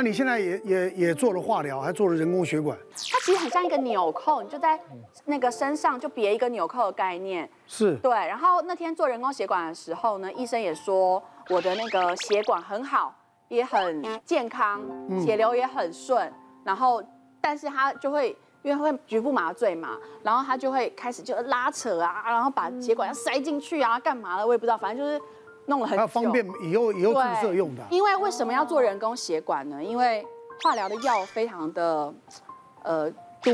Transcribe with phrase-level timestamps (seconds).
[0.00, 2.74] 那你现在也也也做了化疗，还做了人工血管？
[3.12, 4.80] 它其实很像一个纽扣，你就在
[5.26, 7.46] 那个身上就别一个纽扣的概念。
[7.66, 7.96] 是。
[7.96, 13.14] 对，然后那天做人工血管的时候呢，医生也说我的那个血管很好，
[13.48, 14.80] 也很健康，
[15.22, 16.32] 血流也很顺。
[16.64, 17.04] 然后，
[17.38, 25.22] 但是他就会因为会局部麻醉嘛，然后他就会开始就拉扯啊，然后把血管要塞进去啊，干嘛的我也不知道，反正就是。
[25.70, 27.82] 弄了很久，方便以后以后注射用的。
[27.90, 29.82] 因为为什么要做人工血管呢？
[29.82, 30.26] 因为
[30.62, 32.12] 化疗的药非常的
[32.82, 33.50] 呃毒，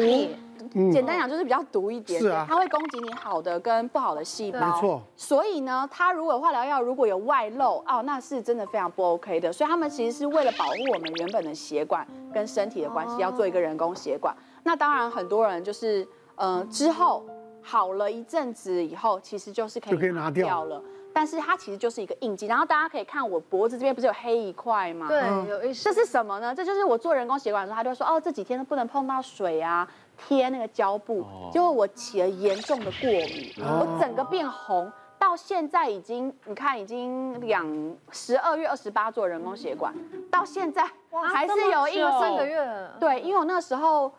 [0.74, 2.20] 嗯、简单讲就是比较毒一点。
[2.20, 2.44] 是啊。
[2.48, 4.58] 它会攻击你好的跟不好的细胞。
[4.58, 5.00] 没错。
[5.14, 9.52] 所以呢，它如果化疗药如果有外漏哦，那是真的非常不 OK 的。
[9.52, 12.04] 所以他们其实是为了保护我们原本的血管
[12.34, 14.34] 跟身体的关系，要做一个人工血管。
[14.64, 16.04] 那当然很多人就是
[16.34, 17.24] 呃之后
[17.62, 20.82] 好了一阵子以后，其实就是可以拿掉了。
[21.16, 25.08] 但是它其实就是一个印记，然后大家可以看我脖子这边不是有黑一块吗？
[25.08, 25.72] 对，有一。
[25.72, 26.54] 这是什么呢？
[26.54, 37.66] 这就是我做人工血管的时候，他就说哦，这几天都不能碰到水啊，贴那个胶布，结果我起了严重的过敏，我整个变红，到现在已经你看已经两
[38.10, 39.94] 十二月二十八做人工血管，
[40.30, 40.84] 到现在
[41.32, 42.20] 还是有印记。
[42.20, 42.94] 三个月了。
[43.00, 44.12] 对，因为我那时候。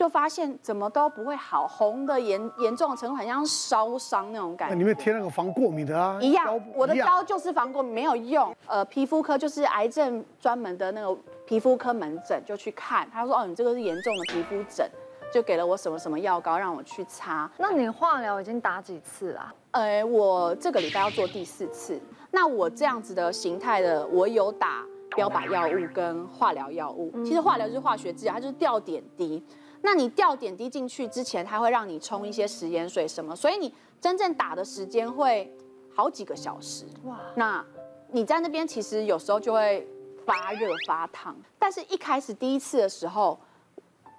[0.00, 4.74] 就发现怎么都不会好，红的严严重的程度很像烧伤那种感觉。
[4.74, 6.18] 那你们贴那个防过敏的啊？
[6.22, 8.56] 一样，我的刀就是防过敏，没有用。
[8.66, 11.14] 呃，皮肤科就是癌症专门的那个
[11.46, 14.90] 皮肤科门诊就去看，他说哦，你这个是严重的皮肤疹，
[15.30, 17.50] 就给了我什么什么药膏让我去擦。
[17.58, 19.54] 那你化疗已经打几次了？
[19.72, 22.00] 呃，我这个礼拜要做第四次。
[22.30, 24.82] 那我这样子的形态的，我有打
[25.20, 27.12] 标靶药物跟化疗药物。
[27.22, 29.42] 其实化疗就是化学治疗，它就是吊点滴。
[29.82, 35.54] 那你吊点滴进去之前，它会让你冲一些食盐水什么，所以你真正打的时间会
[35.94, 36.86] 好几个小时。
[37.04, 37.18] 哇！
[37.34, 37.64] 那
[38.10, 39.86] 你在那边其实有时候就会
[40.24, 43.38] 发热发烫，但是一开始第一次的时候，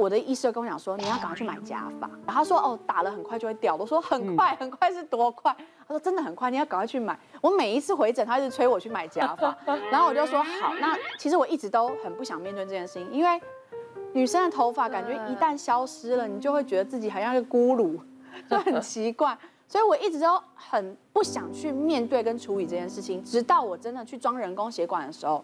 [0.02, 2.07] 我的医生跟我讲说，你要赶快去买假发。
[2.25, 3.75] 然后他说哦，打了很快就会掉。
[3.75, 5.56] 我说很快很快是多快？
[5.88, 7.17] 他说真的很快，你要赶快去买。
[7.39, 9.56] 我每一次回诊，他一直催我去买假发，
[9.91, 10.73] 然后我就说好。
[10.79, 13.39] 那其实我一直都很不想面对这件事情，因为。
[14.13, 17.97] 女生的头发感觉一旦消失了，你就会觉得自己好像是孤独，
[18.50, 19.38] 就很奇怪。
[19.69, 23.23] 所以我一直都很不想去面对跟处理这件事情。
[23.23, 25.41] 直到我真的去装人工血管的时候，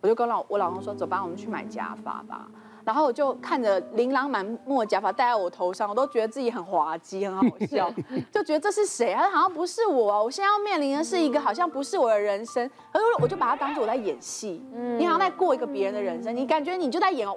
[0.00, 2.48] 我就跟老我老公说：“走吧，我们去买假发吧。”
[2.90, 7.88] 然后我就看着琳琅满目的假发戴在我头上，我都觉得自己很滑稽，很好笑，
[8.32, 9.30] 就觉得这是谁啊？
[9.30, 10.24] 好像不是我。
[10.24, 14.60] 我现在要面临的是一个好像不是我的人生，而我就把它当做我在演戏。
[14.98, 17.28] 你好像在过一个别人的人生，你感觉你就在演。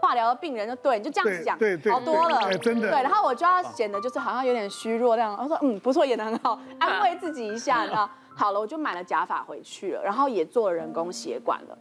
[0.00, 2.88] 化疗的病人就对，你就这样子讲，对对，好多了，哎，真的。
[2.88, 5.36] 对，然后我就要显得就是好像有点虚弱这样。
[5.38, 7.84] 我说嗯，不错，演得很好， 安慰自己一下。
[7.84, 11.78] 然后好了，我就买了假发回去了，然后也做了人工血管了。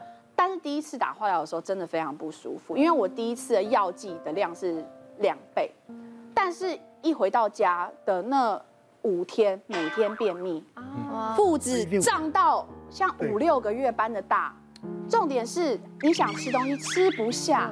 [0.50, 4.84] 但是第一次打化疗的时候真的非常不舒服，因为我第一次的药剂的量是
[5.20, 5.72] 两倍，
[6.34, 8.60] 但是一回到家的那
[9.04, 10.64] 五天，每天便秘，
[11.36, 14.52] 腹子胀到像五六个月般的大。
[15.08, 17.70] 重点是你想吃东西吃不下。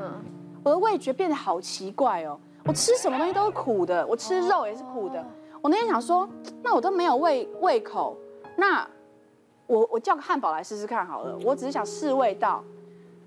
[0.63, 5.25] 我的味觉变得好奇怪哦，我吃什么东西都是苦的，我吃肉也是苦的。
[5.63, 6.29] 我那天想说，
[6.61, 8.15] 那我都没有胃胃口，
[8.55, 8.87] 那
[9.67, 11.37] 我我叫个汉堡来试试看好了。
[11.43, 12.63] 我只是想试味道。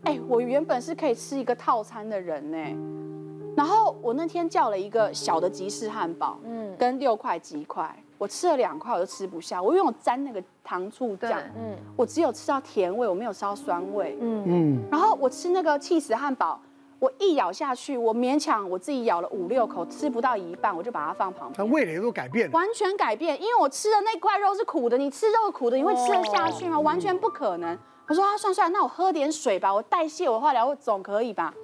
[0.03, 16.59] 哎，我原本是可以吃一个套餐的人呢，然后我那天叫了一个小的吉士汉堡，嗯，跟六块鸡块，我吃了两块我都吃不下，我因为我沾那个糖醋酱，嗯，我只有吃到甜味，我没有吃到酸味，嗯嗯，然后我吃那个起司汉堡。
[17.01, 21.57] 我一咬下去，我勉强我自己咬了五六口，吃不到一半，我就把它放旁边。
[21.57, 26.77] 它味蕾都改变，完全改变，因为我吃的那块肉是苦的，你吃肉苦的，你会吃得下去吗？
[26.77, 27.77] 哦、完全不可能。
[28.07, 31.55] 我说啊，算算，那我喝点水吧，我代谢我化疗总可以吧？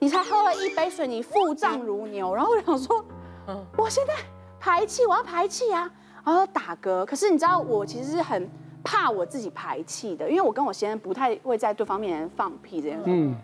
[0.00, 3.04] 你才喝了一杯水，你腹胀如牛，然后我想说，
[3.76, 4.14] 我现在
[4.58, 5.88] 排气，我要排气啊，
[6.24, 7.04] 然后打嗝。
[7.04, 8.50] 可是你知道，我其实是很
[8.82, 13.04] 怕我自己排气的，因为我跟我先生不太会在对方面前放屁这样子。
[13.08, 13.36] 嗯。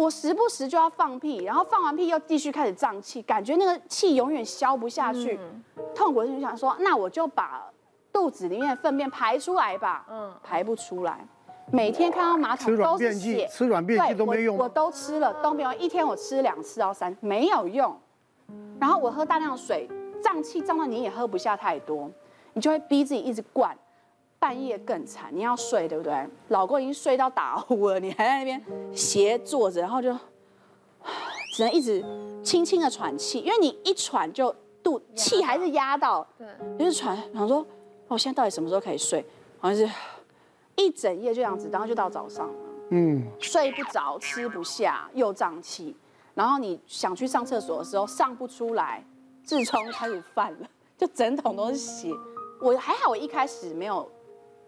[0.00, 5.62] 我时不时就要放屁，然后放完屁又继续开始胀气，感觉那个气永远消不下去，嗯、
[5.94, 7.70] 痛苦就想说，那我就把
[8.10, 10.06] 肚子里面的粪便排出来吧。
[10.10, 11.22] 嗯，排不出来，
[11.70, 17.94] 每天看到马桶都是血，吃软便剂都没用，我，我都吃了都没有，一天我吃两次到三次没有用。
[18.80, 19.86] 然后我喝大量的水，
[20.22, 22.10] 胀气胀到你也喝不下太多，
[22.54, 23.76] 你就会逼自己一直灌。
[24.40, 26.26] 半夜更惨，你要睡对不对？
[26.48, 28.60] 老公已经睡到打呼了，你还在那边
[28.96, 30.10] 斜坐着，然后就
[31.52, 32.02] 只能一直
[32.42, 34.52] 轻轻的喘气，因为你一喘就
[34.82, 36.48] 肚气还是压到，对，
[36.78, 37.14] 就是喘。
[37.32, 37.64] 然后说，
[38.08, 39.22] 我现在到底什么时候可以睡？
[39.58, 39.94] 好像是
[40.74, 42.54] 一整夜就这样子，然后就到早上了。
[42.92, 45.94] 嗯，睡不着，吃不下，又胀气，
[46.32, 49.04] 然后你想去上厕所的时候上不出来，
[49.46, 52.10] 痔疮开始犯了，就整桶都是血。
[52.58, 54.10] 我还好，我一开始没有。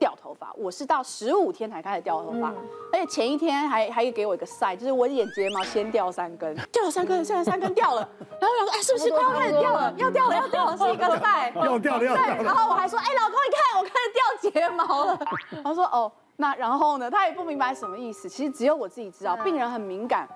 [0.02, 2.56] 掉头发，我是到十五天才开始掉头发，嗯、
[2.93, 8.00] 而且前一天还还给我一个晒，就是我眼睫毛先掉三根， 掉了三根，现在三根掉了，
[8.40, 9.94] 然后我想说，哎，是不是快要开始掉了？
[9.96, 12.43] 要掉了，要掉了，是一个晒，要掉要掉。
[12.43, 15.20] 然后我还说，哎，老公，你看我开始掉睫毛了。
[15.52, 17.08] 然后说，哦，那然后呢？
[17.08, 20.28] 他也不明白什么意思，其实只有我自己知道，病人很敏感。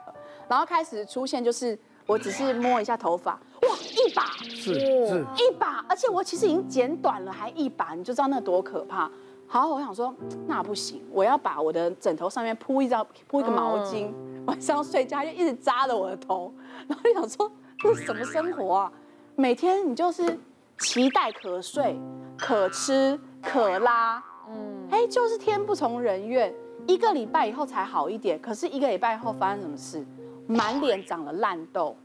[0.47, 1.77] 然后开始出现就是，
[2.07, 3.33] 我只是摸一下头发，
[3.63, 4.79] 哇，一把，是
[5.09, 9.11] 是，一把，而且我其实已经剪短了，还一把，你就知道那多可怕。
[9.49, 10.15] 好，我想说，
[10.47, 14.11] 那不行，我要把我的枕头上面铺一张铺一个毛巾，
[14.47, 16.53] 晚上睡觉就一直扎着我的头，
[16.89, 18.93] 然后就想说，这是什么生活啊？
[19.35, 20.39] 每天你就是
[20.79, 21.99] 期待可睡、
[22.37, 26.53] 可吃、可拉，嗯，哎，就是天不从人愿。
[26.87, 30.07] 一个礼拜以后才好一点，可是一个礼拜以后发生什么事？
[30.47, 31.97] 满脸长了烂痘，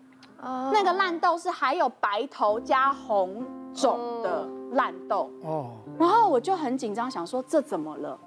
[0.42, 5.72] 那个烂痘是还有白头加红肿的烂痘哦。
[5.98, 8.20] 然后我就很紧张，想说这怎么了？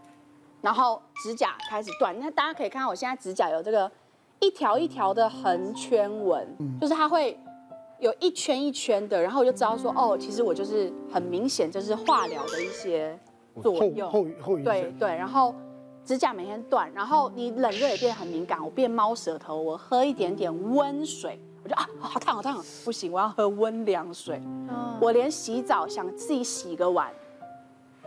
[0.61, 3.91] 然后指甲开始断，那大家可以看到我现在指甲有这个
[4.41, 6.49] 一条一条的横圈纹，
[6.81, 7.39] 就是它会
[7.99, 13.19] 有一圈一圈的，然后我就知道说哦，其实我就是很明显就是化疗的一些
[13.63, 14.11] 作用。
[14.11, 15.55] 后后对对，然后
[16.03, 24.41] 指甲每天断，然后你冷热也变得很敏感，我变猫舌头，我喝一点点温水，我就啊好烫好烫，不行，我要喝温凉水。
[25.01, 27.11] 我连洗澡想自己洗个碗。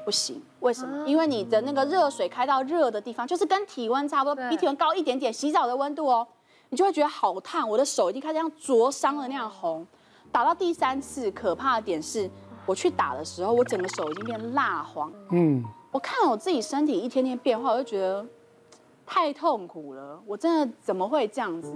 [0.05, 1.05] 不行，为什么？
[1.05, 6.25] 因为你的那个热水开到热的地方，就是跟体温差不多，比体温高一点点，洗澡的温度哦，
[6.69, 7.67] 你就会觉得好烫。
[7.67, 9.85] 我的手已经开始像灼伤了那样红。
[10.31, 12.29] 打到第三次，可怕的点是，
[12.65, 15.11] 我去打的时候，我整个手已经变蜡黄。
[15.31, 15.61] 嗯，
[15.91, 18.25] 我看我自己身体一天天变化，我就觉得。
[19.07, 21.73] 太痛苦了，我真的怎么会这样子？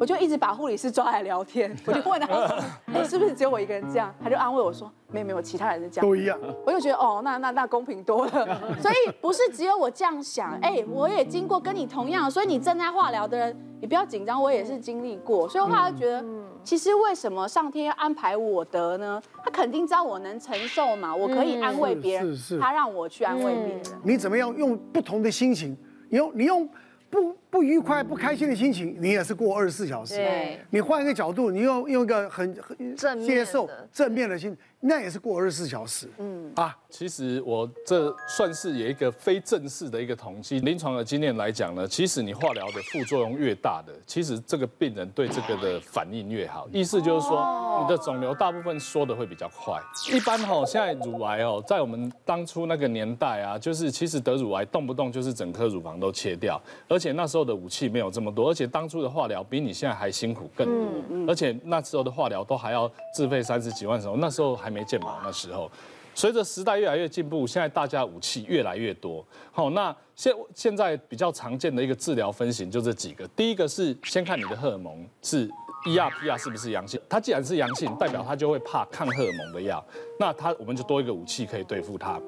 [0.00, 2.58] 我就一直把护理师抓来聊天， 我就问他说
[2.92, 6.36] ：“哎，是不是只有我一个人这样？”他就安慰我说：“没有没有，其他人是这样。”都一样。
[6.66, 8.60] 我就觉得哦，那那那公平多了。
[8.80, 15.48] 所以不是只有我这样想，哎，我也经过跟你同样，所以你正在化疗的人，你不要紧张，我也是经历过。
[15.48, 16.24] 所以我后来就觉得，
[16.64, 19.22] 其实为什么上天要安排我得呢？
[19.44, 23.82] 他肯定知道我能承受嘛，我可以安慰别人，是是，他让我去安慰别人。
[24.02, 25.76] 你怎么样用不同的心情？
[26.12, 26.68] 你用你用
[27.08, 30.16] 不不愉快、不开心的心情，你也是过二十四小时。
[30.16, 34.56] 对，你换一个角度，你用用一个很很接受正面的心。
[34.84, 46.68] 那也是过二十四小时，嗯啊，其实我这算是有一个非正式的一个统计，临床的经验来讲呢，其实你化疗的副作用越大的，其实这个病人对这个的反应越好。
[46.72, 49.80] 意思就是说，你的肿瘤大部分缩的会比较快。
[50.12, 64.72] 一般哈，现在乳癌哦，在我们当初那个年代啊，就是其实得乳癌动不动就是整颗乳房都切掉，而且那时候的武器没有这么多，而且当初的化疗比你现在还辛苦更多，而且那时候的化疗都还要自费三十几万什么，那时候还。
[64.72, 65.70] 没健保那时候，
[66.14, 69.22] 随着时代越来越进步，现在大家武器越来越多。
[69.50, 73.28] 好，那现现在比较常见的一个治疗分型就这几个。
[73.36, 75.46] 第一个是先看你的荷尔蒙是
[75.84, 79.84] ER、PR 是不是阳性，它既然是阳性，代表它就会怕抗荷尔蒙的药，
[80.18, 82.18] 那它我们就多一个武器可以对付它。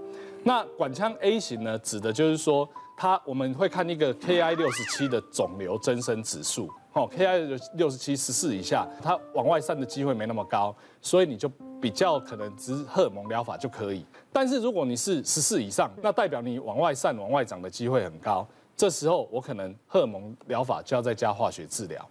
[0.43, 6.71] 那管腔 A 型呢，指的就是说它我们会看一个 KI 六十七的肿瘤增生指数。
[6.93, 11.49] 哦，KI 六十七十四以下，它往外散的机会没那么高，所以你就
[11.81, 14.07] 比较可能只荷尔蒙疗法就可以。
[14.33, 18.47] 但是如果你是十四以上，那代表你往外散、往外长的机会很高，
[18.77, 22.09] 这时候我可能荷尔蒙疗法就要再加化学治疗。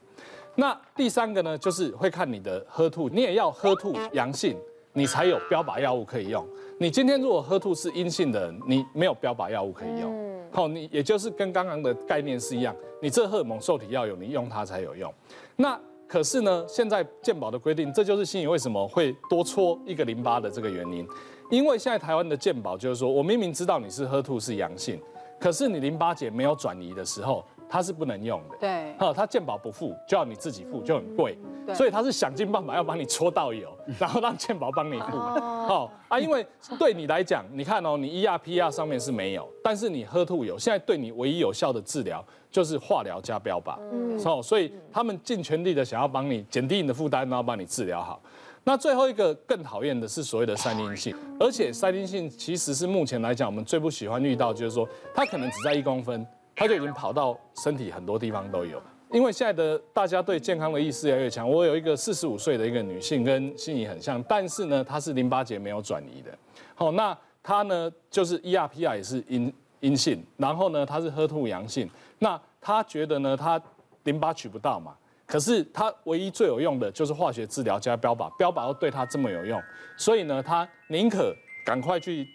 [0.56, 4.58] 那第三个呢，就是会看你的喝吐你也要喝吐阳性，
[4.92, 6.46] 你才有标靶药物可以用。
[6.78, 10.33] 你今天如果喝吐是阴性的，你没有标靶药物可以用。
[10.53, 15.12] 好，你也就是跟刚刚的概念是一样，你这荷尔蒙受体要有，你用它才有用。
[15.55, 21.07] 那可是呢，现在健保的规定，这就是心仪为什么会多搓一个淋巴的这个原因。
[21.50, 25.01] 因为现在台湾的健保就是说，我明明知道你是喝吐是阳性，
[25.39, 27.43] 可是你淋巴结没有转移的时候。
[27.74, 31.36] 它是不能用的，对，哈，它健保不付，就要你自己付，就很贵，
[31.74, 35.89] 所以他是想尽办法要帮你搓到油，然后让健保帮你付，哦。
[36.08, 36.46] 啊，因为
[36.77, 48.22] 对你来讲，你看哦，你 ER PR 上面是没有，但是你 HER2 有，现在对你唯一有效的治疗就是化疗加标靶，嗯，哦，所以他们尽全力的想要帮你减低你的负担，然后帮你治疗好。
[48.63, 56.24] 那最后一个更讨厌的是所谓的三阴性，而且三阴性其实是目前来讲我们最不喜欢遇到，就是说它可能只在一公分。
[56.55, 58.81] 他就已经跑到身体很多地方都有，
[59.12, 61.50] 因为现在的大家对健康的意识越来越强。
[61.50, 66.36] 我有一个四十五岁的一个女性，跟心仪很像，但是呢，她是淋巴结没有转移的。
[66.75, 71.89] 好，那她呢，就是 ER PR 也是阴阴性，然后呢，她是 HER2 阳性。
[72.19, 73.62] 那她觉得呢，她
[74.03, 74.95] 淋巴取不到嘛，
[75.25, 79.62] 可是她唯一最有用的就是化学治疗加标靶，标靶又对她这么有用，
[79.98, 82.27] 所以呢，她宁可赶快去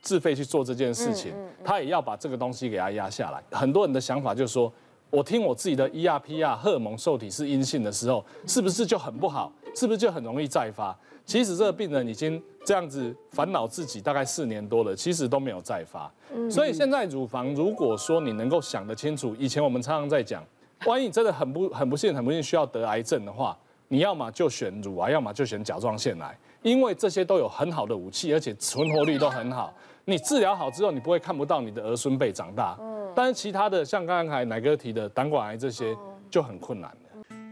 [0.00, 1.32] 自费去做这件事情，
[1.64, 3.42] 他也要把这个东西给他压下来。
[3.50, 4.72] 很多人的想法就是说，
[5.10, 9.52] 我听我自己的 ER、PR 荷尔蒙受体是阴性的时候，是不是就很不好？
[9.74, 10.96] 是不是就很容易再发？
[11.24, 16.10] 其实这个病人已经这样子烦恼自己大概四年多了，其实都没有再发。
[16.50, 20.44] 所以现在乳房，如果说你能够想得清楚，以前我们常常在讲，
[20.86, 29.72] 万一你真的很不很不幸、很不幸需要得癌症的话，你要么就选乳癌，要么就选甲状腺癌，因为这些都有很好的武器，而且存活率都很好。
[30.04, 32.78] 你治疗好之后，你不会看不到你的儿孙辈长大。
[33.14, 35.96] 但是其他的，像刚才奶哥提的胆管癌这些，
[36.30, 36.96] 就很困难了。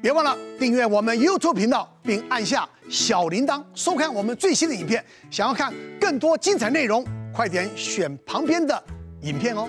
[0.00, 5.05] 别忘了订阅我们 YouTube 频道，并按下小铃铛，收看我们最新的影片。
[5.31, 8.81] 想要看更多精彩内容，快点选旁边的
[9.23, 9.69] 影片哦。